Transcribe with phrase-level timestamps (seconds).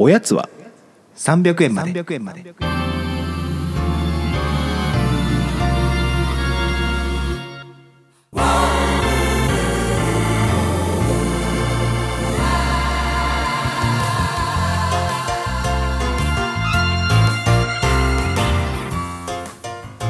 [0.00, 0.48] おやつは
[1.16, 1.92] 300円まで。
[1.92, 2.54] 300円まで。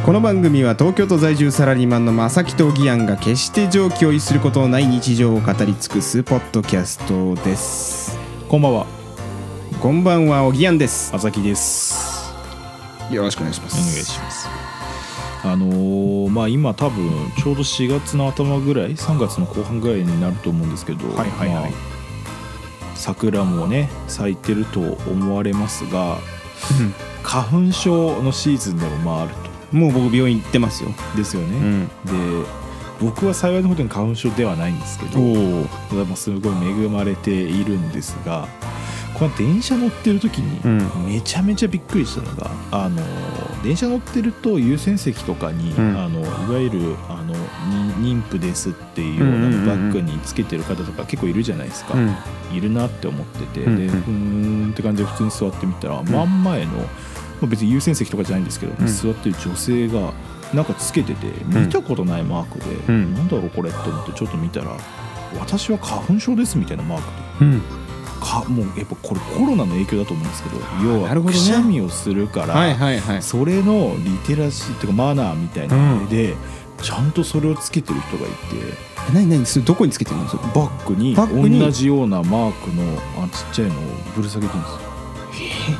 [0.04, 8.18] この番組は東京都在住サラリーマンの正木と義安が決して常軌を逸することのない日常を語り尽くすポッドキャストです。
[8.50, 8.97] こんばんは
[9.76, 11.14] こんばんはおぎやんです。
[11.14, 12.34] あさきです。
[13.12, 14.48] よろしくお願いしまお願いします。
[15.44, 21.70] あのーまあ今多分ちょうど4月の頭ぐらい3月の後半ぐらいになると思うんですけど、はいはいはい。
[21.70, 26.18] まあ桜もね咲いてると思われますが
[27.22, 29.34] 花粉症のシーズンでもまあある
[29.70, 29.76] と。
[29.76, 30.90] もう僕病院行ってますよ。
[31.16, 31.88] ですよね、うん。
[32.42, 32.48] で
[33.00, 35.12] 僕は幸いなことに花粉症ではないんですけど
[36.16, 38.48] すごい恵まれているんですが
[39.14, 41.06] この電車乗ってる時にうん。
[41.06, 43.02] めちゃめちゃびっくりしたのが、あの
[43.62, 45.98] 電車乗ってると優先席とかに、うん。
[45.98, 46.24] あのい
[46.54, 47.34] わゆるあの
[47.98, 49.66] に妊婦ですっていうよううんうんうんうん。
[49.66, 52.16] なバッグにつけてる方とか結構いるじゃないですか、うん。
[52.56, 53.86] いるなって思ってて、うんうん。
[53.86, 56.84] でふーんって感じで普通に座ってみたら、真ん前の、ま
[57.42, 58.86] あ、別に優先席とかじゃないんですけど、うん。
[58.86, 60.12] 座ってる女性が
[60.54, 63.14] なんかつけてて見たことないマークで、うん。
[63.14, 64.76] なんだろうこれって思ってちょっと見たら
[65.38, 67.02] 私は花粉症ですみたいなマー
[67.38, 67.46] クで。
[67.46, 67.77] うん
[68.20, 76.34] かもうやっぱこれコロナの影響だと思うんですけど要はくしゃみをするから、それのリテラシーっていうかマナーみたいなので、
[76.82, 78.34] ちゃんとそれをつけてる人がいて。
[79.10, 80.28] え何何それどこにつけてるの？
[80.28, 81.58] それバッグにバッグに？
[81.58, 82.82] 同じようなマークの
[83.24, 83.78] あちっちゃいのを
[84.14, 84.72] ぶら下げてるんです
[85.72, 85.78] よ。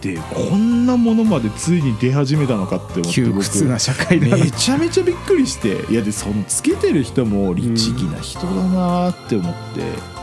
[0.00, 0.18] で
[0.50, 10.13] こんなものまでついに出始めたのかって思って窮屈な社会めちゃめちゃびっくりしていやでそのつけてる人も律儀な人だなって思って、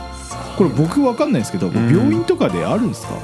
[0.56, 1.74] これ僕わかんないですけど、ん。
[1.74, 3.14] 病院とかであるんですか？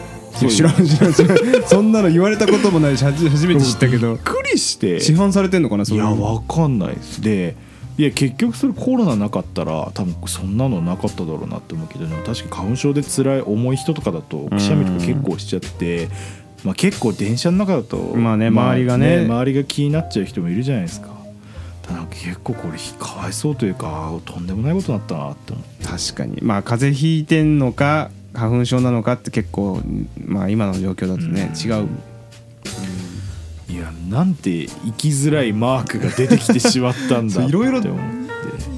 [0.48, 1.38] 知らん知らん知らん。
[1.66, 4.14] そんなの言われたこともないし初初めて知ったけど。
[4.14, 5.00] びっくりして。
[5.00, 7.20] 市販されてんのかなそいうやわかんないです。
[7.20, 7.56] で
[7.98, 16.08] いや結局それコロナなかったら多分そんなのなかっただろうなって思うけどでも確かに花粉症で辛い重い人とかだとくしゃみとか結構しちゃって、
[16.62, 21.08] まあ、結構電車の中だとまあね周りがね周りが気になっちゃう人もいるじゃないですか
[22.10, 25.86] 結構これかわいそうというかとんでもないことになったなって思って。
[25.86, 26.38] 確かに。
[26.42, 29.80] まあ風邪ひいてんのか花粉症なのかって結構
[30.24, 31.70] まあ今の状況だとね、うん。
[31.70, 31.88] 違う。
[33.70, 37.82] いやなんて生きづらいマークが出てきてしまったんだ いろいろ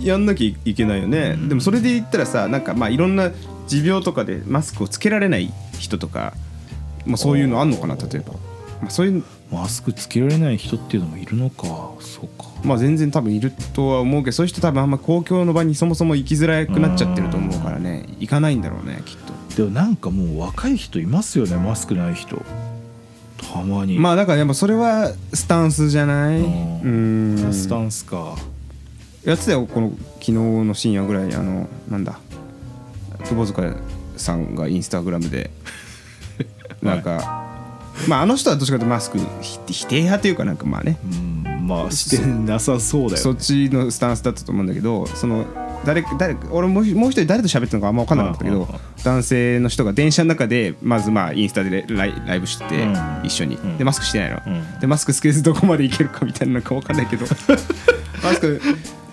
[0.02, 1.48] やんなきゃいけないよね、うん。
[1.48, 3.30] でもそれで言ったらさなんかまあいろんな
[3.68, 6.34] 持病とかでマスクをつけられない人とか、
[7.06, 9.22] まあ、そういうのあんのかな例えば、まあ、そういう
[9.52, 11.64] マスクつけられない人っていうのもいるのか。
[12.00, 12.48] そうか。
[12.64, 18.06] まあ全然多分いるとは思うけどそういう人多分あんま公共の場にそもそも行きづらくなっちゃってると思うからね。
[18.20, 19.56] 行かないんだろうねきっと。
[19.56, 22.40] でもなんかもう若い人いますよねマスクない人。
[23.52, 23.98] たまに。
[23.98, 26.40] まあだからやっぱそれはスタンスじゃない？
[26.40, 27.36] うん。
[27.44, 27.52] うん。
[27.52, 28.36] スタンスか。
[29.24, 32.18] やってたよこの昨日の深夜ぐらいにあのなんだ？
[33.24, 33.74] 窪塚
[34.16, 35.50] さんがインスタグラムで
[36.82, 37.49] なんか、
[38.08, 40.98] まああの人はどっちかというとマスクひ否定派というかなんかまあね。
[41.04, 41.40] うん
[41.70, 45.46] まあしてなさそうだよ、そっちのスタンスだったと思うんだけどその
[45.84, 48.68] 誰誰俺もうもう一人誰と喋ってたのかあんま分かんなかったけど
[49.04, 53.20] 男性の人が電車の中でまずまあインスタでライライブしててうん。
[53.24, 53.54] 一緒に。
[53.56, 53.78] ん。
[53.78, 54.42] でマスクしてないの。
[54.46, 54.80] うん。
[54.80, 57.24] でマスクつけずどこまでいけるかみたいななんか分かんないけど。
[58.22, 58.60] マスク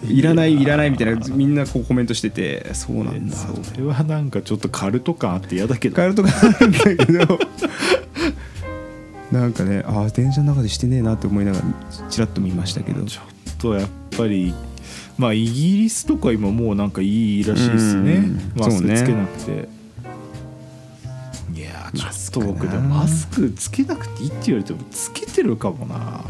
[0.04, 3.36] いらないいらないみたいなみんなこうコメントしててそうなんだ。
[3.36, 5.96] それはなんかちょっとカルト感あって嫌だけど。
[5.96, 7.40] カエルとかあるんだけど
[9.32, 13.04] なんかねああ電車の中でしてねえなって思いながらちらっと見ましたけど。
[13.06, 14.54] ちょっとやっぱり
[15.18, 18.14] まあイギリスとか今もうなんかいいらしいですね。
[18.14, 18.54] うん。
[18.56, 19.70] マスクつけなくて、
[21.56, 26.24] いやーちょっと僕マスクなでもマスクつけなくていいって言われてもつけてるかもな。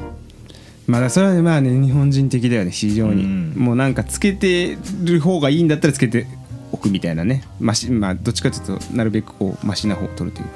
[0.87, 3.53] まあそれはまあね日本人的だよね非常に、うん。
[3.57, 6.25] もうなんかつけてる方がいいんだったらつけて
[6.71, 10.51] おくみたいなねましまあどっちかというとなるべくこうマシな方を取るというか。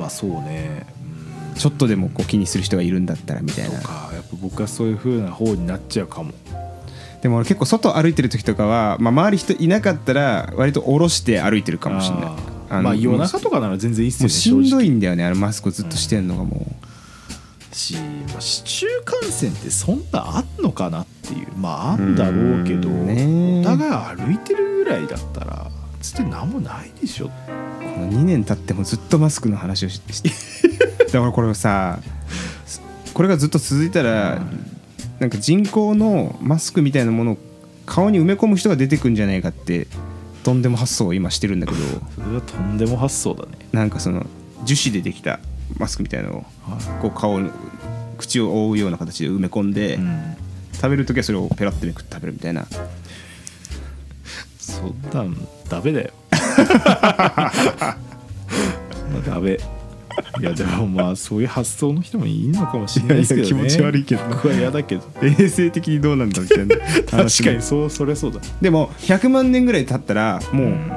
[0.00, 0.86] まあそうね
[1.56, 3.80] ちょっとでもこう気にする人がいるんだったらみたいな。
[3.80, 6.32] とかやっぱ僕はそういう風な方になっちゃうかも。
[7.22, 12.30] でも俺結構外歩いてる時とかは、まあ、周り人いなかったら割と下ろして歩いてるかもしれない。
[12.70, 16.66] あまあ夜中とかなら全然いいっすよねもうしんどいんだよねあのマスクをずっとしてんのがも
[17.72, 21.48] し、まあ、市中感染ってそんなあんのかなっていう。
[21.56, 25.70] まああんだろうけどお互い歩いてるぐらいだったら
[26.00, 27.26] つって何もないでしょ。
[27.26, 27.30] う
[27.80, 30.30] この2年経ってもずっとマスクの話をしして
[31.12, 31.98] だからこれさ
[33.14, 34.40] これがずっと続いたら
[35.18, 37.38] なんか人工のマスクみたいなものを
[37.86, 39.86] 顔に埋め込む人が出てくんじゃないかって
[40.42, 41.78] とんでも発想を今してるんだけど。
[41.78, 43.58] それはとんでも発想だね。
[43.72, 44.24] なんかその
[44.64, 45.40] 樹脂でできた
[45.78, 47.50] マスクみたいなのをはこう顔の
[48.16, 50.36] 口を覆うような形で埋め込んで、いうん。
[50.72, 52.66] 食べる時はそれをペラッとめくって食べるみたいな。
[54.58, 55.36] そんなん
[55.68, 56.10] ダメだよ。
[59.26, 59.58] ダメ
[60.40, 63.48] いやでもまあそういう発想の人もいいのかもしれないですけどね。
[63.48, 64.28] いやいや気持ち悪いけど。
[64.28, 65.02] 僕は嫌だけど。
[65.22, 68.40] 衛生的にどうなんだみたいな確かにそうそれそうだ。
[68.60, 70.88] でも100万年ぐらい経ったらもう、うん。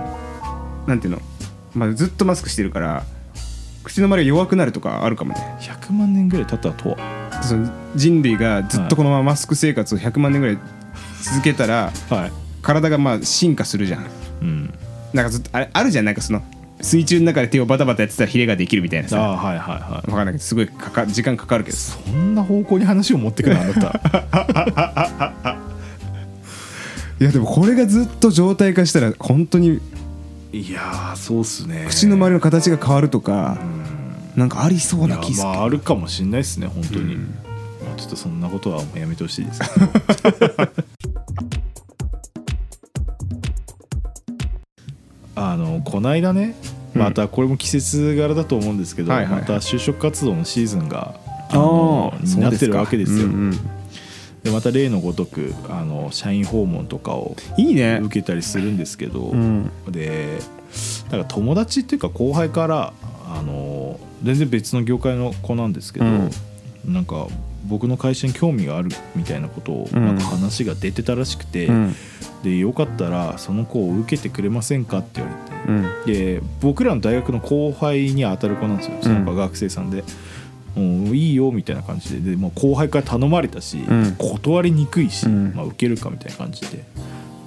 [0.87, 1.21] なんていうの、
[1.73, 3.03] まあ、ずっとマスクしてるから
[3.83, 5.57] 口の周りが弱くなるとかあるかもね。
[5.61, 6.97] 100万年ぐらい経ったとは。
[7.41, 10.57] その人類がずっとこのままマスク生活を100万年ぐらい
[11.21, 12.31] 続けたらはい。
[12.61, 14.05] 体がまあ進化するじゃん。
[14.41, 14.73] うん。
[15.13, 16.05] なんかずっとあれあるじゃん。
[16.05, 16.41] なんかその
[16.83, 19.19] 水中の中で手をバタバタやってたらヒレができるみたいなさ。
[19.19, 20.07] ああはいはいはい。
[20.07, 21.77] 分かんないけどすごいかか時間かかるけど。
[21.77, 25.57] そんな方向に話を持ってくるのあなた。
[27.21, 29.79] いやでもこれがずっと状態化したら本当に
[30.51, 31.85] いやーそうっすね。
[31.87, 33.57] 口の周りの形が変わるとか
[34.35, 35.47] なんかありそうな気する。
[35.47, 37.23] まああるかもしれないですね本当に、ま
[37.95, 39.61] あちょっとそんなことはもうやめてほしいです。
[45.35, 46.55] あのこないだね
[46.93, 51.15] またこれも季節柄だと思うんですけど、また就職活動のシーズンが
[51.49, 53.27] あのになってるわけですよ。
[54.43, 57.99] でまた例のごとくあの社員訪問とかをいいね。
[58.03, 59.71] 受けたりするんですけど、うん。
[59.89, 60.39] で
[61.11, 62.93] なんか友達っていうか後輩から
[63.27, 66.29] あの全然別の業界の子なんですけど、うん。
[66.85, 67.27] なんか
[67.65, 70.05] 僕の会社に興味があるみたいなことをうん。
[70.05, 71.95] なんか話が出てたらしくて、うん。
[72.43, 76.13] でよかったらその子を受けてくれませんかって言われて、うん。
[76.13, 80.03] で僕らの大学の後輩に当たる子なんですよその子は学生さんで。
[80.75, 82.31] うん、いいよみたいな感じで。
[82.31, 84.15] で、まあ、後輩から頼まれたし、ん。
[84.17, 85.53] 断りにくいし、うん。
[85.55, 86.83] まあ、受けるかみたいな感じで。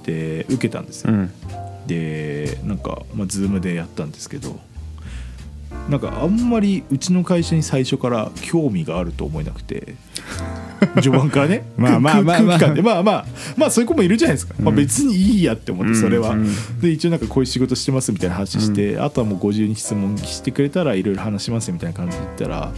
[0.07, 1.31] で受けたんですよ、うん。
[1.85, 4.57] でなんか、まあ、ズームでやったんですけど
[5.89, 9.95] なんかあんまりうちの会社に最初から興味があると思えなくて。
[11.01, 11.65] 序盤からね。
[11.75, 12.57] まあまあまあまあ。
[12.57, 13.25] まあまあ
[13.55, 16.39] まあそういう子もいるじゃないですか、まあ、別にいいやって思ってそれは、うん。
[16.41, 22.71] うんで一応なんかこういう仕事してますみたいな話して、あとはもう50に質問してくれたらいろいろ話しますみたいな感じで言ったら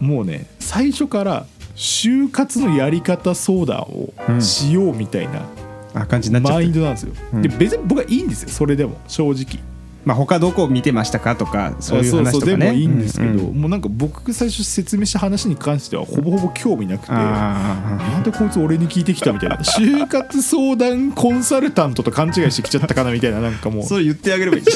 [0.00, 1.46] もうね最初から
[1.76, 5.46] 就活のやり方相談をしようみたいな
[5.94, 7.42] あ感じになっちゃってマインドなんですよ、うん。
[7.42, 8.48] で別に僕はいいんですよ。
[8.48, 8.98] それでも。
[9.08, 9.62] 正直
[10.04, 12.56] まあ他どこ見てましたかとかそういう話とかね。
[12.56, 13.60] でもいいんですけど、うんうん。
[13.60, 23.84] もうなんか僕最初説明した話に関してはほぼほぼ興味なくてあなんでこいつ俺に聞いてきたみたいな就活相談コンサルタントと勘違いしてきちゃったかなみたいななんかもう。
[23.84, 24.70] あそれ言ってあげればいいじ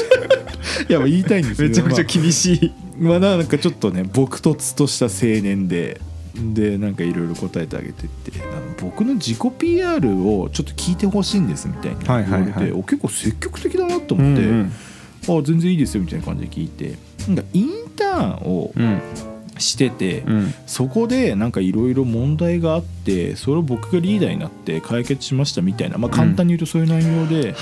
[0.89, 2.73] いやまあ言いたいんですけどゃんめちゃくちゃ厳しい。
[2.99, 5.99] まあ、まあなんかちょっとね朴突とした青年で
[6.35, 12.71] でなんかいろいろ答えてあげてってあの僕の自己 PR をちょっと聞いてほしいんですみたいに言われて、はいはいはい。
[12.73, 14.71] お結構積極的だなと思って、うんうん
[15.27, 16.95] あ全然いいですよみたいな感じで聞いて。
[17.27, 19.01] なんかインターンをうん
[19.57, 20.53] してて、うん。
[20.67, 27.55] そこでなんかいろいろ問題があってそれを僕がリーダーになって解決しましたみたいな、まあ、簡単に言うとそういう内容で、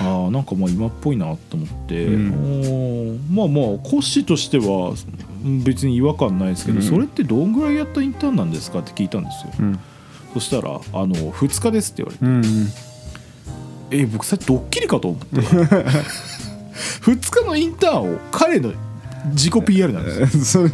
[0.00, 3.26] ああなんかまあ今っぽいなと思って、うん。
[3.30, 4.94] まあまあコッシーとしては
[5.44, 6.84] うん別に違和感ないですけど、うん。
[6.84, 9.78] それってどんぐらいやったインターンなんですかって聞いたんですよ、うん。
[10.34, 12.24] そしたら「あの2日です」って言われて。
[12.24, 12.68] うんうん
[13.90, 15.40] 「え僕さっきドッキリかと思って
[17.02, 18.72] 2日のインターンを彼の
[19.32, 20.66] 自己 PR なんですよ。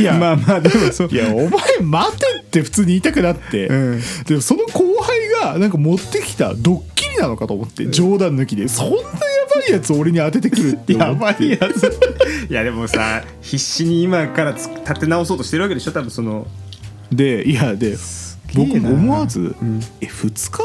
[0.00, 0.14] いや。
[0.14, 1.08] まあまあでもそう。
[1.10, 4.00] いやお前待てって普通に言いたくなって、うん。
[4.26, 8.68] でもその後輩がなんか持ってきたドッキリなのかと思って冗談抜きで。
[8.68, 9.02] そんなや
[9.54, 11.98] ばいやつ俺に当ててくるってやばいやつ
[12.50, 15.92] いやでもさ必死に今からつ立て直そうとしてるわけでしょ？
[15.92, 16.46] 多分その。
[17.12, 17.96] でいやで
[18.54, 18.90] 僕な。
[18.90, 20.60] も思わずん「え2日?」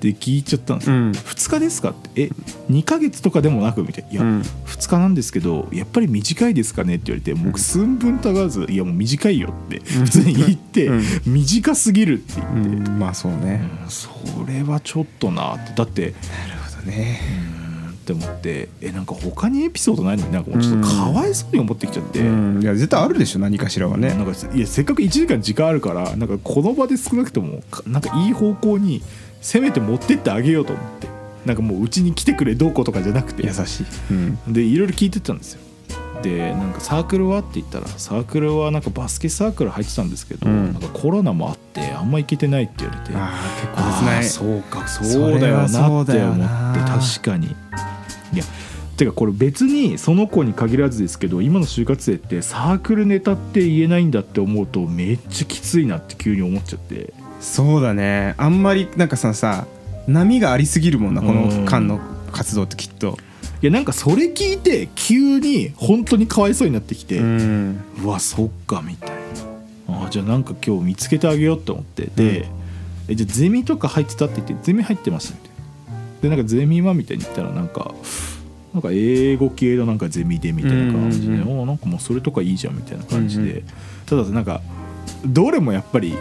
[0.00, 1.10] って聞いちゃったんですよ「うん。
[1.10, 2.30] 2日ですか?」って「え
[2.70, 4.40] 2ヶ月とかでもなく」みたいな「いや、うん。
[4.40, 12.90] 2日なんですけどやっぱり短いですかね?」って言われて僕寸分たがわず「いやもう短いよ」って普通に言ってうん「短すぎる」って言って。
[12.90, 13.62] うんまあそうね。
[13.88, 14.10] そ
[14.48, 15.72] れはちょっとなって。
[15.76, 16.14] だってなる
[16.76, 17.20] ほどね。
[18.00, 22.62] って思ってえなんか他にエピソードないのになんかもうちょっとかわいそうに思ってきちゃって、うん。
[22.62, 24.08] いや絶対あるでしょ何かしらはね。
[24.08, 29.02] なんかいやせっかく1時間時間あるからなんかこの場で少なくともかなんかいい方向に
[29.40, 31.08] せめて持ってってあげようと思って。
[31.46, 33.46] なんかもううちに来てくれどうこうとかじゃなくて。
[33.46, 33.86] 優しい。
[34.10, 34.52] うん。
[34.52, 35.60] でいろいろ聞いてったんですよ。
[36.22, 40.72] でなんかサークルはって言ったらサークルはなんかバスケサークル入ってたんですけど、うん。
[40.74, 43.16] なんかコロナもあってあんま行けてないって言われて。
[43.16, 44.44] ああ結構ですね。
[44.50, 47.46] そうかそうだよなって思って確かに。
[48.32, 48.44] いや
[48.96, 58.34] てかこれ別にその子に限らずですけど今の就活生ってサークルネタって言えないんだって思うとめっちゃきついなって急に思っちゃってそうだね。
[58.36, 59.66] あんまりなんかささ
[60.06, 61.64] 波がありすぎるもんなこうん。
[61.64, 62.00] の間の
[62.32, 63.16] 活動ってきっと。
[63.62, 69.10] いやなんかそれ聞いて急に本当にかわいそうになってきて、ううんわそっかみたい
[69.88, 70.06] な。
[70.06, 72.10] あじゃあなんか今日見つけてあげようって思って。
[72.14, 72.46] で、
[73.08, 75.56] えじゃあゼミとか入ってたって言ってゼミ入ってましたみたいな
[76.22, 77.92] でなんかゼミはみたいに言ったらなんか
[78.72, 83.62] なんか英語系のなんかゼミでみたいな感じで、うんうんおなんかもうそれとかいいじゃんみたいな感じで、うんう
[84.06, 84.60] ただなんか
[85.24, 86.14] どれもやっぱり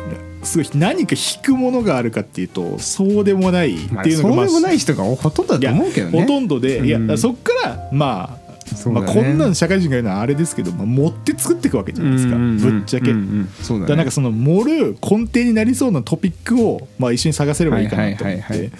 [0.43, 6.21] すごい何か引くものがあるかっていうとそうでもないまあっていうのが、そうでもない人がほとんどだと思うけどね。
[6.21, 8.49] ほとんどで、いやうんそっからまあ
[8.85, 8.91] ね。
[8.91, 12.57] まあ、こんなん社会人が言うのはあれですけど、まあ、持って作っていくわけじゃないですか、うんうんうん。
[12.57, 13.81] ぶっちゃけ、うんうんそうだね。
[13.81, 18.71] だからなんかその盛る根底になりそうなトピックを、まあ、一緒に探せればいいかなと思って、はいはいはいはい。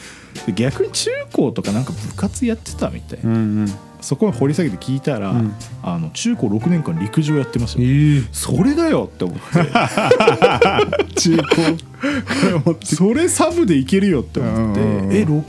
[0.46, 3.68] で逆に中高とかなんか部活やってたみたいな、うんうん
[4.01, 5.53] そこを掘り下げて聞いたら、うん。
[5.84, 9.44] あの中高6年間陸上やってましたよ、えそれだよって思って。
[11.20, 12.75] 中高。
[12.84, 15.44] それサブでいけるよって思って、え6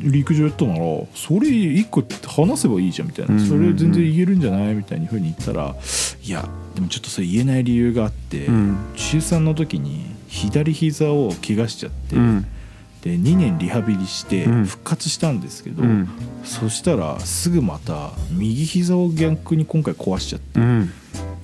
[0.00, 0.80] 年陸上やったなら
[1.14, 3.40] それ1個話せばいいじゃんみたいな、うん。
[3.40, 5.74] うんうんそれ全然言えるんじゃないみたいにふうに言ったら
[6.24, 8.76] いやでもちょっとそれ言えない理由があって、うん。
[8.96, 12.46] 中3の時に左膝を怪我しちゃって、うん
[13.02, 14.64] で2年リハビリしてうん。
[14.64, 16.08] 復活したんですけど、うん。
[16.44, 20.92] そしたらすぐまた右膝を逆に今回壊しちゃってうん。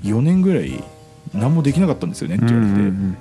[0.02, 0.82] 4年ぐらい
[1.34, 3.16] 何もできなかったんですよねって言われて、うんうんうん。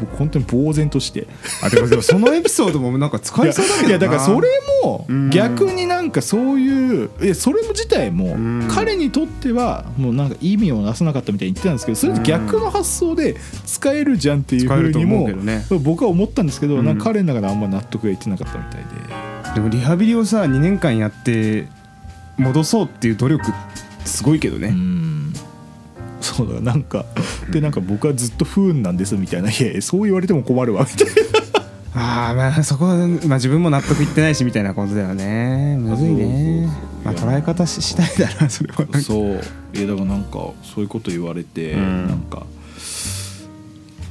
[0.00, 1.26] 僕本当に呆然として。
[1.62, 3.88] あでもでもそのエピソードもなんか使えそうだけどな。
[3.88, 4.48] いやだからそれ
[4.82, 5.30] もうん。
[5.30, 8.68] 逆になんかそういういやそれも自体もん。
[8.70, 15.28] 彼にとってはもうなんか意味をなさなかったみたいに言ってたんですけどそれと逆の発想で使えるじゃんっていうふうにも
[15.80, 16.84] 僕は思ったんですけどうん。
[16.84, 19.54] なんか彼の中であんま納得がいってなかったみたいで。
[19.54, 21.68] でもリハビリをさ2年間やって
[22.38, 23.44] 戻そうっていう努力
[24.04, 25.01] すごいけどね、うん
[26.32, 27.04] そうだなんか
[27.50, 31.22] でなんか僕はずっと不運なんですみたいないやそう言われても困るわみたいな。
[31.94, 35.76] ああまあそこは、まあ、自分も納得いってないしみたいなことだよね。
[35.78, 36.66] むずいね。
[37.04, 39.00] まあ捉え方し次第だなそれは。
[39.00, 39.40] そう。
[39.74, 42.06] いやだからなんかそういうこと言われて、うん。
[42.08, 42.46] なんか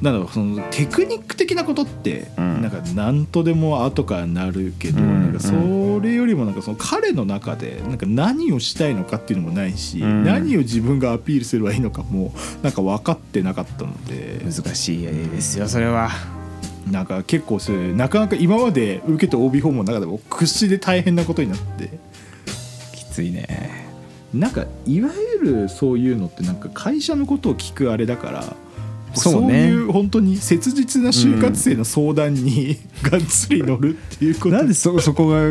[0.01, 2.61] なんだろうそのテクニック的なことって、うん。
[2.61, 10.23] なんか何とでも後からなるけど、うんなんかそれよりもなんかその彼の中でなんか何をしたいのかっていうのもないし、うん。
[10.23, 14.41] 何を自分がアピールすればいいのかもなんか分かってなかったので。
[14.43, 16.09] 難しいですよそれは。
[16.89, 21.91] なんか結構それなかなか今まで受けた OB 訪問の中でも屈指で大変なことになって。
[22.95, 23.91] きついね。
[24.33, 25.09] なんかいわ
[25.43, 28.55] ゆるそういうのってなんか会社のことを聞くあれだから
[29.13, 29.67] そうね。
[29.67, 34.55] いう本当に切実な就活生の相談に、 がっつり乗るっていうこと。
[34.55, 35.41] なんでそそこが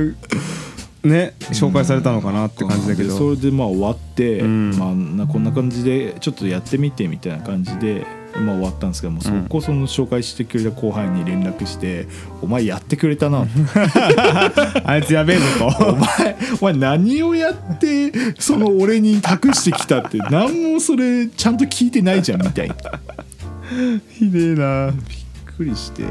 [1.02, 3.10] ね紹介されたのかなって感じだけど。
[3.10, 4.70] でそれでまあ終わって、うん。
[4.78, 8.06] まあ、なこんな感じでちょっとやってみてみたいな感じで、
[8.38, 12.06] まあ、終わったんですけどもうそこその紹介してくれた後輩に連絡して
[12.42, 13.46] 「お前やってくれたな」
[14.84, 15.44] あいつやべえぞ
[15.80, 22.74] お前お前何をやってその俺に託してきたって何もそれちゃんと聞いてないじゃんみたいな
[24.10, 24.92] ひでえな。
[25.56, 26.02] くりして。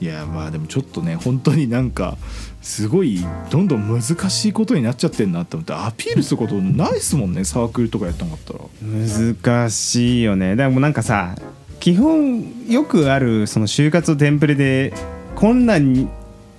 [0.00, 2.16] いやまあでもちょっとね本当になんか
[2.62, 8.60] すごいどんどん難しいことになっちゃってんなって思ってアピールすることないっすもんねサークルとかやったんかったら。
[8.80, 10.54] 難しいよね。
[10.54, 11.34] でもなんかさ
[11.80, 14.92] 基本よくあるその就活のテンプレで
[15.34, 16.08] 困難に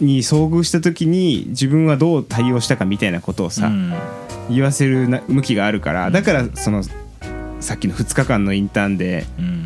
[0.01, 3.93] に遭遇した時に自分はどう対応したかみたいなことをさ、うん。
[4.49, 6.83] 言わせるな向きがあるからだからその
[7.59, 9.58] さっきの2日間のインターンでうん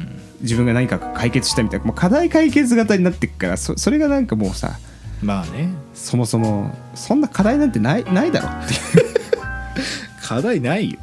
[0.43, 4.77] 自分が何か解決したみたいなもう課題解決型になっていくからそそれがなんかもうさ
[5.23, 5.69] まあね。
[5.93, 8.49] そもそもそんな課題なんてないないだろ。
[8.49, 9.15] っていう
[10.21, 10.99] 課題ないよ。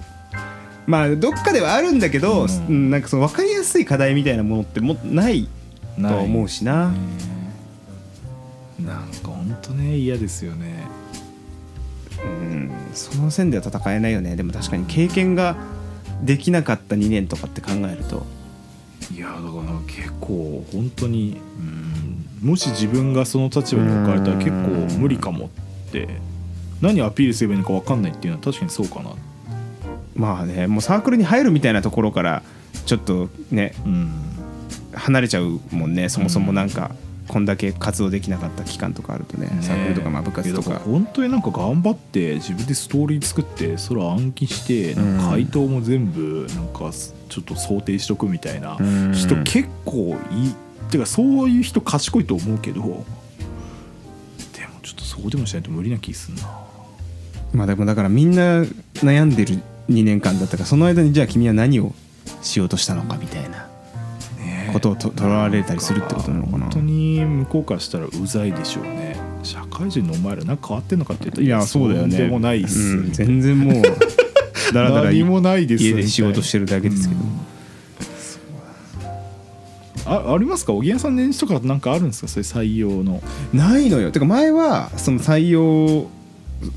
[0.86, 2.66] まあどっかではあるんだけど、うん。
[2.68, 5.48] うんなんかその分かりやすい課題みたいなものってもうない
[5.96, 6.92] とは思うしな。
[8.78, 10.86] なんか本当ね嫌ですよね。
[12.22, 12.70] うん。
[12.92, 14.36] その線では戦えないよね。
[14.36, 15.56] でも確かに経験が
[16.22, 18.26] できなかった2年とかって考えると
[19.14, 19.42] いやだから
[19.86, 21.40] 結構本当に
[22.42, 25.48] うんもし自分がその立場に置かれたら結構無理かもっ
[25.92, 26.08] て
[26.80, 29.10] 何アピールすればいいのか分かんないっていうのは確かにそうかな。
[30.14, 32.42] まあねもうサークルに入るみたいなところから
[32.86, 34.10] ちょっとねうん。
[34.92, 36.90] 離れちゃうもんねそもそもなんか
[37.28, 40.70] こんだけ活動できなかった期間とかあるとねサークルとかまあ部活とか。
[40.70, 46.90] ら本当になんか頑張って自分でストーリー作ってそれを暗記してなんか回答も全部なんか
[47.30, 49.12] ちょっと想定しとくみたいなうん。
[49.14, 50.54] 人結構いい
[50.90, 53.00] てかそういう人賢いと思うけどでも
[54.82, 56.42] ちょっとそうでもしないと無理な気すんな。
[57.52, 58.62] まあでもだからみんな
[58.94, 61.92] 悩んでる2年間だったからその間にじゃあ君は何を
[62.42, 63.68] しようとしたのかみたいな
[64.38, 66.58] ねことをととらわれたりするってことなのかな。
[66.64, 69.16] 本当に向こうからしたらうざいでしょうね。
[69.42, 72.16] 社会人のお前らなんか変わってんのかって言うといやそうだよね。
[72.16, 73.12] でもないっす、うん。
[73.12, 73.82] 全然もう
[74.74, 77.20] だらだら何もないです家で仕事してるだけですけど、
[80.06, 80.72] あありますか？
[80.72, 82.28] おぎやさん年始とかなんかあるんですか？
[82.28, 83.22] そういう採用の。
[83.52, 84.10] ないのよ。
[84.10, 86.08] てか前はその採用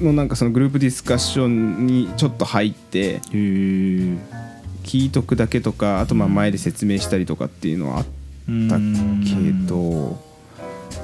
[0.02, 4.18] のなんかそのグループディスカッションにちょっと入って聞
[5.06, 8.06] いとくだけとかあとまあ前で説明したりとかっていうのはあっ
[8.70, 8.86] たけ
[9.68, 10.22] ど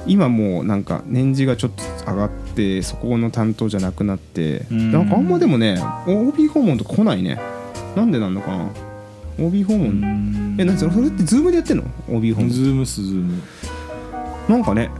[0.06, 1.72] 今もうなんか年次がちょっ
[2.04, 2.49] と上がって
[2.82, 4.92] そこの担当じゃなくなってうん。
[4.92, 7.40] なんかあんまでもね OB 訪問とか来ないね。
[7.96, 8.68] なんでなんのかな。
[9.38, 10.56] OB 訪問。
[10.58, 12.50] えなんそれそれってズームでやってんの？OB 訪問。
[12.50, 13.42] ズームスズーム。
[14.48, 14.90] なんかね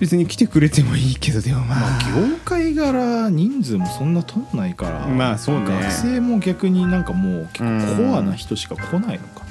[0.00, 5.66] 別に来てくれてもいいけどでもままああ業界柄人数もそんな取んないからまあそうね。
[5.66, 7.64] 学生も逆になんかもう結
[7.96, 9.44] 構コアな人しか来ないのか。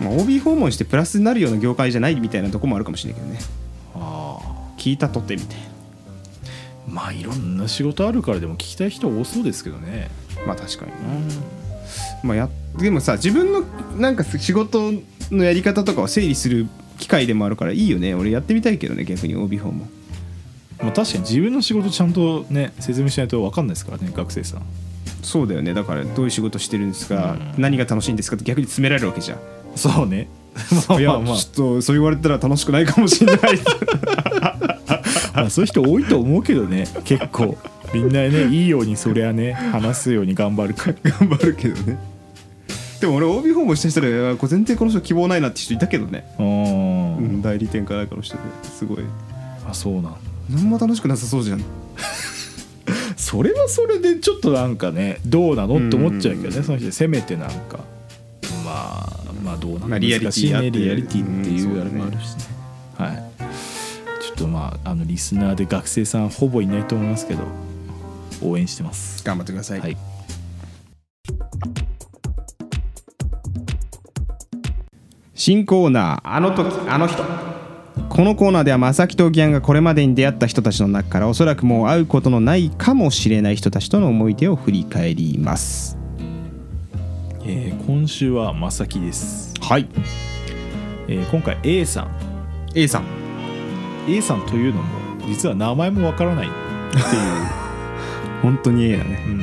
[0.00, 3.40] まあ OB 訪問してプラスになるような業界じゃないみたいなとこもあるかもしれないけどね。
[3.96, 5.58] ああ聞いたとってみたい
[6.94, 10.08] まあいろんな仕事あるからでも聞きたい人多そうですけどね。
[10.46, 10.96] なまあ確かにな。
[12.22, 12.48] まあや
[12.78, 13.62] でもさ自分の
[13.98, 14.92] なんか仕事
[15.32, 18.14] のやり方とかを整理する機会でもあるからいいよね。
[18.14, 19.90] 俺やってみたいけどね逆に OB 訪問
[20.80, 24.62] まあ確かに自分の仕事ちゃんとね説明しないと分かんないですからね学生さん。
[25.24, 25.74] そうだよね。
[25.74, 27.62] だからどういう仕事してるんですか、うん。
[27.62, 29.38] 何が楽しいんですかって逆に詰められるわけじゃん。
[29.74, 30.28] そうね。
[30.88, 31.36] まあいやまあまあ。
[31.36, 33.58] ちょっとそう言われたら楽しくないかもしれない
[35.34, 36.86] まあそういう人多いと思うけどね。
[37.04, 37.56] 結構。
[37.92, 40.90] みんなねいいようにそりゃね話すように頑張るか。
[40.90, 41.98] ら頑張るけどね。
[43.00, 48.42] でも俺 OB 訪問した人でこれ全然この人希望ないなって人いたけどね、うんうん、代理店かなんかの人で。
[48.62, 48.98] すごい。
[49.68, 50.16] あそうなん。
[50.50, 51.64] 何も楽しくなさそうじゃん。
[53.16, 55.86] それはそれでちょっとなんかねどうなの？
[55.86, 56.92] って思っちゃうけどね、うんその人。
[56.92, 57.80] せめてなんか。
[58.64, 60.70] まあまあどうなの、まあリアリティって。
[60.70, 62.44] ねリアリティっていうあれもあるしね、
[64.44, 67.44] とまああのリスナーで学生さんほぼいないと思いますけど
[68.42, 69.24] 応援してます。
[69.24, 69.96] 頑張ってください、はい。
[75.34, 77.24] 新コーナーあの時あの人。
[78.08, 85.96] このコーナーでは正木とギャンがこれまでに出会った人たちの中からおそらくもう会うことのないかもしれない人たちとの思い出を振り返ります。
[87.44, 89.88] えー今週はまさきです、はい。
[91.08, 92.08] えー今回 A さん。
[92.74, 93.23] A さん
[94.08, 94.88] A さんというのも
[95.26, 97.04] 実は名前もわからないっていう。
[98.42, 99.24] 本当に A だね。
[99.26, 99.40] うん、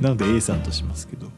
[0.00, 1.28] なので A さんとしますけど。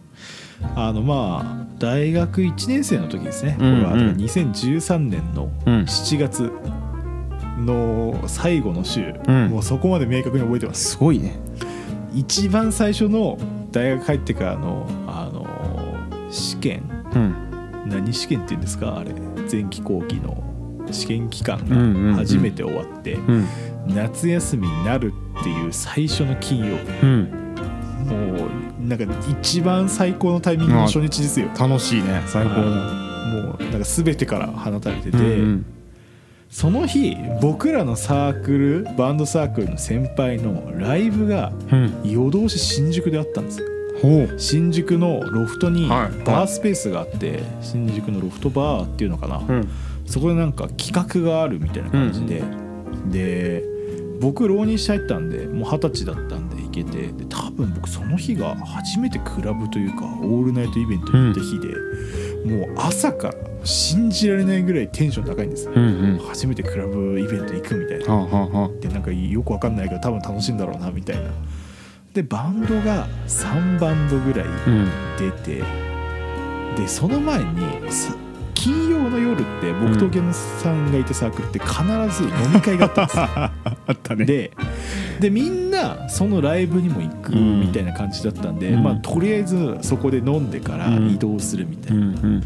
[0.77, 5.75] あのまあ大学1年生の時ですね、これは2013年のうん。
[5.83, 6.51] 7月
[7.59, 9.49] の最後の週、うん。
[9.49, 10.91] もうそこまで明確に覚えてます。
[10.93, 11.35] すごいね。
[12.15, 13.39] 一番最初の
[13.73, 15.47] 大学入ってからのあの
[16.31, 16.83] 試験。
[17.15, 17.35] うん。
[17.89, 18.99] 何試験っていうんですか？
[18.99, 19.13] あれ。
[19.51, 20.43] 前期後期の
[20.93, 22.13] 試験期間うんうんうん。
[22.13, 23.47] が初めて終わって、うん。
[23.89, 26.83] 夏休みになるっていう最初の金曜日。
[27.03, 27.43] うん。
[28.07, 31.49] もうなんか一番最高のタイミングの初日ですよ。
[31.59, 32.23] 楽しいね。
[32.27, 35.67] 最高だもうなんか全てから放たれてて、うん
[36.51, 38.51] その日僕らのサーク
[38.85, 42.01] ルバンドサークルの先輩のライブがうん。
[42.05, 43.69] 夜通し新宿であったんですよ。
[44.37, 46.25] 新宿のロフトにはい。
[46.25, 49.69] バースペースがあって新宿のロフトバーっていうのかな、うん
[50.07, 52.43] そこでなんか企画があるみたいな感じで、
[53.07, 53.65] で
[54.21, 61.69] 僕浪人しちゃったんでもう二十歳だったんで行けてで多分僕その日が初めてクラブというかオールナイトイベントに行った日で、
[62.57, 63.35] もう朝から
[63.65, 66.19] 信じられないぐらいテンション高いんですよ、うんうん。
[66.19, 68.69] 初めてクラブイベント行くみたいな。
[68.81, 71.31] でなんかよくわかんないけど多分楽しいんだろうなみたいな。
[72.13, 74.89] でバンドが3バンドぐらいうん。
[75.19, 75.63] 出て
[76.77, 78.15] でその前にさ
[78.55, 81.83] 金曜の夜って僕とギャンさんがいたサークルって必
[82.17, 83.23] ず飲み会があったんですよ。
[83.35, 83.53] あ
[83.93, 84.25] ったね。
[84.25, 84.53] で
[85.21, 88.83] でみんなそのライブにも行くうんみたいな感じだったんで、うん。
[88.83, 92.43] まあ、とりあえずそこで飲んでから移動するみたいな、うん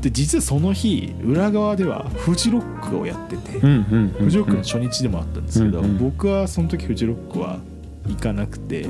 [0.00, 4.26] で実はその日裏側ではフジロックをやってて、うんうん。
[4.26, 5.98] フジロックの初日でもあったんですけど、うんうん。
[5.98, 7.58] 僕はその時フジロックは
[8.06, 8.86] 行かなくて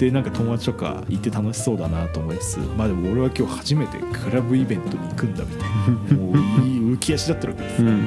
[0.00, 7.98] でなんか友達とか行って楽しそうだなと思いつつまあでも俺は今日初めてクラブイベントに行くんだみたいなもういい浮き足だったわけですよ、うんう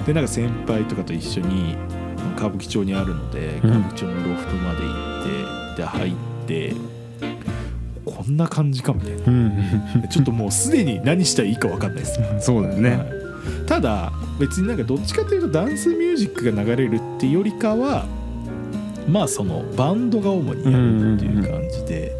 [0.00, 0.04] ん。
[0.06, 1.76] でなんか先輩とかと一緒に
[2.36, 3.70] 歌舞伎町にあるのでうん。
[3.70, 5.20] 歌舞伎町のロフトまで行
[5.74, 6.14] ってで入っ
[6.46, 6.74] て
[8.06, 9.24] こんな感じかみたいな。
[9.26, 10.08] うん。
[10.08, 12.18] ちょっともうすでに何したらいいか分かんないです。
[12.18, 12.40] うん。
[12.40, 12.96] そうだよね。
[12.96, 13.66] はい。
[13.66, 18.06] ただ別になんかどっちかというとダンスミュージックが流れるっていうよりかは
[19.08, 22.12] まあそのバンドが主にやるっていう感じで、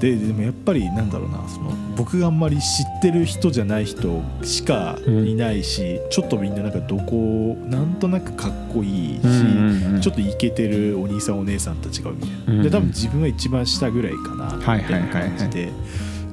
[0.00, 12.62] ででもやっぱりなんだろうなその僕があんまり知ってる人じゃない人しかいないし、ちょっとみんななんかどこなんとなくかっこいいし、うんうんうんちょっとイケてるお兄さんお姉さんたちがみたいな、うんうん。
[12.62, 15.72] で多分自分は一番下ぐらいかなみたいな感じで、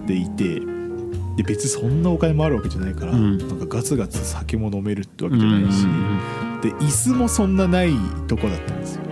[0.06, 0.60] でいて
[1.38, 3.38] で別にそんなお金もあるわけじゃないから、うん。
[3.38, 5.88] なんかガツガツ酒も飲めるってわけじゃないし、
[6.62, 7.94] で椅子もそんなない
[8.28, 9.03] とこだったんですよ。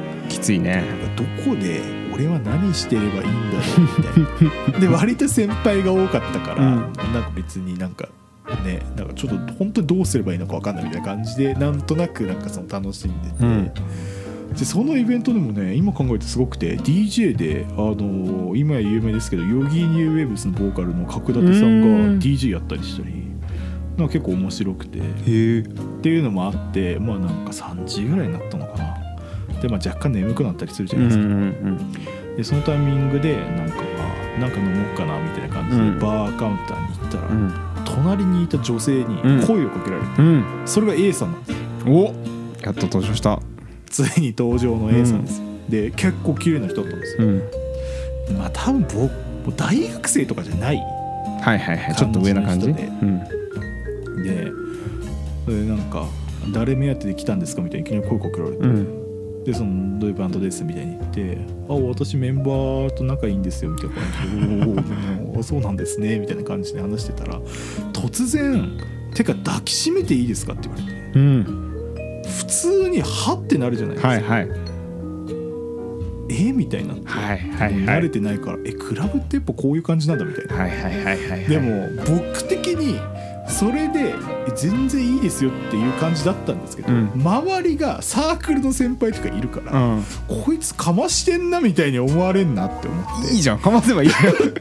[0.41, 0.83] きついね。
[1.15, 1.81] どこで
[2.13, 4.79] 俺は何してればいいんだろうみたいな。
[4.81, 6.71] で割と先輩が多かったから、うん。
[6.71, 8.09] なんか別になんか
[8.65, 13.71] ねなんかちょっと本当にどうすればいいのか分かんないみたいな感じでなんとなくなんかその楽しんでて、うん。
[14.57, 22.19] でそのイベントでもね今考えてすごくて DJ であの今や有名ですけどヨギーニューウェーブスのボーカルの角舘さんがうん。
[22.19, 23.13] DJ やったりしたり
[23.97, 24.99] なんか結構面白くて。
[24.99, 25.01] っ
[26.01, 29.00] ていうのもあってまあなんか3時ぐらいになったのかな
[29.61, 31.27] でまあ若干眠くなったりするじゃないですか、
[32.37, 33.81] でそのタイミングでなんかま
[34.37, 35.99] あなんか飲もうかなみたいな感じでうん。
[35.99, 37.53] バーカウンターに行ったら、うん。
[37.85, 40.63] 隣にいた女性に声をかけられて、うん。
[40.65, 41.57] それが A さんなんです。
[41.57, 42.03] よお
[42.63, 43.39] やっと登場した。
[43.87, 45.41] ついに登場の A さんです。
[45.41, 47.39] よ、で結構綺麗な人だったんですよ、ん。
[48.37, 48.85] まあ多分
[49.43, 50.77] 僕大学生とかじゃない。
[51.41, 51.95] はいはいはい。
[51.95, 52.67] ちょっと上な感じ。
[52.67, 52.89] で。
[55.47, 56.05] でなんか
[56.53, 59.00] 「誰目当てで来たんですか?」みたいにいきなり声かけられて、うん
[59.45, 64.03] でそのどういうバンドですみたいに言って「あ私メンバーと仲いいんですよ」みたいな感
[64.39, 64.63] じで
[65.31, 67.39] 「おーおそうなんですね」みたいな感じで話してたら
[67.93, 68.69] 突然
[69.15, 71.43] 「てか抱きしめていいですか?」って言われてうん
[72.27, 74.49] 普通に「は」ってなるじゃないですか、はいはい
[76.33, 80.55] えみたいになって、はいはい慣れてないから「えクラブってやっぱこういう感じなんだ」みたいな。
[80.55, 82.95] はいはいはいはいでも僕的に
[83.47, 84.13] それで
[84.47, 87.11] え全然いいですよっていう感じだったんですけど、うん。
[87.15, 90.03] 周りがサークルの先輩とかいるから、うん。
[90.27, 93.33] こいつかましてんなみたいに思われんなって思って。
[93.33, 94.15] いいじゃんかませばいいよ。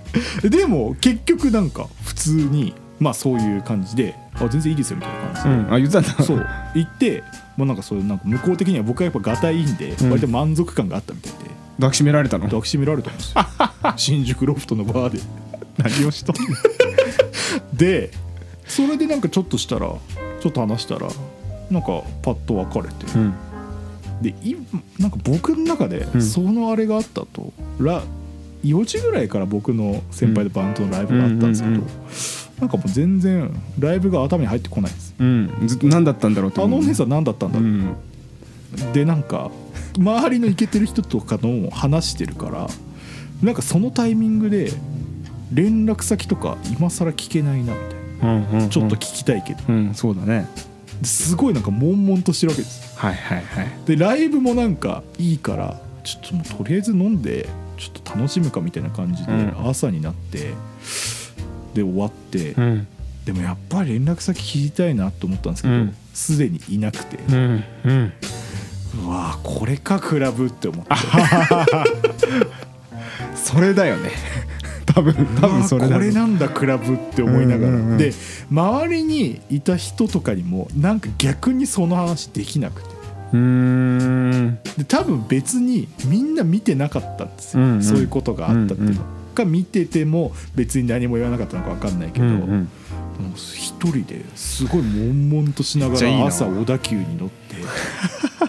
[0.48, 5.74] でも結局なんか普通にまあそういう感じで「あ全然いいですよ」みたいな感じで、うん。
[5.74, 6.24] あ言ってたんだ。
[6.24, 6.46] そう。
[6.74, 7.22] 言って
[7.56, 10.10] もうなんかそういうなんか向こう的には僕はやっぱがたいいんでうん。
[10.10, 11.38] 割と満足感があったみたいで、
[11.78, 12.44] 抱きしめられたの？
[12.46, 13.44] 抱きしめられたんですよ。
[13.96, 15.20] 新宿ロフトのバーで。
[15.78, 16.42] 何をしとんの
[17.72, 18.10] で
[18.70, 19.88] それでなんかちょっとしたら
[20.40, 21.08] ちょっと話したら
[21.70, 23.34] なんかパッと別れて、うん。
[24.22, 24.56] でい
[24.98, 26.22] なんか僕の中でうん。
[26.22, 28.02] そのあれがあったと、ら
[28.64, 31.90] 4時ぐらいから僕の先輩でバンドのライブがあったんですけど、うんうんうん
[32.60, 35.14] なんかもう全然ライブが頭に入ってこないんです。
[35.18, 35.50] うん。
[35.66, 37.96] ずっと何だったんだろうとあのお姉さん何だったんだろう、うん。
[38.92, 39.50] でなんか
[39.96, 42.66] 周りのイケてる人とかの話してるから
[43.42, 44.70] なんかそのタイミングで
[45.52, 47.88] 連絡先とか今更聞けないなみたいな。
[47.88, 47.99] うんうん
[48.70, 50.46] ちょっと聞きたいけど、うんそうだね。
[51.02, 52.98] すごいなんか悶々としてるわけです。
[52.98, 53.68] はいはいはい。
[53.86, 59.68] でライブもなんかいいからちょっともうとりあえず飲んでちょっと楽しむかみたいな感じでうん。
[59.68, 60.50] 朝になって、
[61.74, 62.86] で終わって、うん。
[63.24, 65.94] でもやっぱり連絡先聞きたいなと思ったんですけどうん。
[66.12, 68.12] すで、にいなくて、うんうん。
[69.04, 70.94] うわーこれかクラブって思って。
[73.36, 74.10] それだよね
[75.00, 78.12] 多分多分それこれなんだクラブって思いながら、うんうんうんで
[78.50, 82.88] 周りにいた人とかにもなんか逆にその話できなくて。
[83.32, 84.58] うーん。
[84.76, 87.82] で多分別にみんな見てなかったんですよ、うんうん。
[87.82, 92.40] そういうことがあったっていうの、うんうんか見てても別に何も言わなかったのか分かんないけど、うんうん。
[92.40, 97.54] もう一人ですごい悶々としながら朝小田急に乗って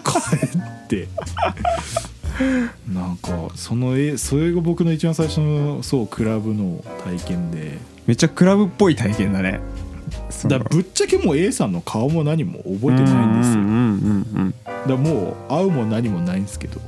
[0.02, 1.08] 帰って
[2.92, 7.78] なんかそのえそれが僕の一番最初のそうクラブの体験で。
[8.06, 9.60] めっちゃクラブっぽい体験だね。
[10.46, 14.54] だぶっちゃけもう A さんの顔も何も覚えてないんですよ、うんうんうん
[14.86, 16.80] だもう会うも何もないんですけど。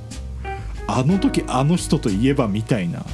[0.87, 3.05] あの時あの人といえばみたいな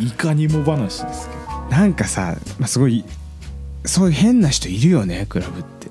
[0.00, 1.42] いかにも話ですけど。
[1.42, 3.04] うんなんかさ、まあ、すごい
[3.84, 5.88] そういう変な人いるよねクラブって。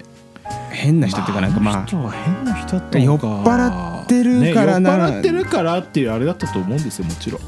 [0.72, 3.28] 変な人っていうかなんかまあ変な人だったのか。
[3.28, 4.98] 酔っ払ってるからな。
[4.98, 7.42] ね、酔っ払ってるからっていうあれだったと思うんですよもちろん。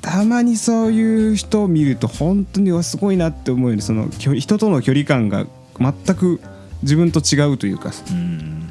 [0.00, 5.46] たまにそういう人を見ると本当にすごいなって思うよねその人との距離感が
[5.78, 6.40] 全く
[6.82, 8.68] 自分と違うというかうん。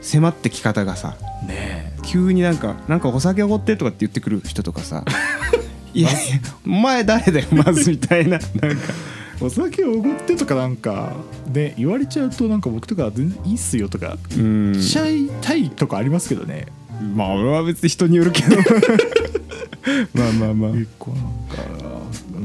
[0.00, 1.16] 迫ってき方がさ。
[1.46, 5.04] ね急になんか「なんかお酒おごって」とかって言ってくる人とかさ
[5.94, 6.18] 「いやいや
[6.66, 8.30] お前誰だよまず」みたいな。
[8.30, 8.92] なんか
[9.40, 11.12] お酒をおごってとかなんか
[11.52, 14.72] ね言われちゃうとなんか僕とか全然いいっすよとかうん。
[14.72, 16.66] 言っちゃいたいとかありますけどね、
[17.14, 18.56] まあ俺は別に人によるけど。
[20.14, 20.70] まあまあまあ。
[20.72, 21.30] 結構なんか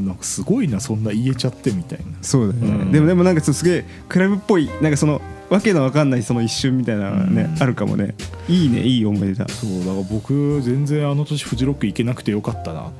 [0.05, 2.05] なんかすごいなそんな言えちゃってみたいな。
[2.21, 2.91] そうだよね、うん。
[2.91, 7.63] でもでもなんかすげえクラブっぽいなんかそのわけのわかんないその一瞬みたいなね、うん。
[7.63, 8.15] あるかもね。
[8.47, 9.47] いいねいい思い出だ。
[9.49, 12.91] そうだから僕全然あの年フジロック行けなくてよかったなっ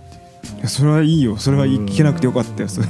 [0.61, 1.37] やそれはいいよ。
[1.37, 2.69] それは聞けなくてよかったよ。
[2.69, 2.87] それ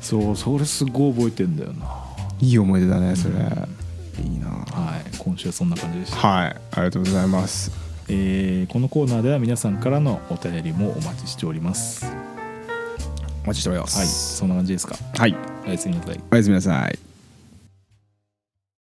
[0.00, 1.86] そうそれすごい覚えてんだよな。
[2.40, 3.34] いい思い出だねそれ。
[3.34, 3.38] い
[4.36, 4.48] いな。
[4.48, 5.18] はい。
[5.18, 6.56] 今週はそんな感じでした、はい。
[6.72, 7.70] ありがとうございます。
[8.08, 12.06] えーこのコーナーでは皆さんからのお便りもお待ちしております。
[13.44, 14.06] お待ちしておりまはい。
[14.06, 14.96] そんな感じですか？
[15.16, 15.36] はい。
[15.66, 16.20] おやすみなさい。
[16.30, 16.98] おやすみなさい